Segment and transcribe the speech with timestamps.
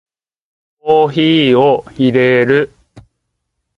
[0.79, 2.71] コーヒーを淹れる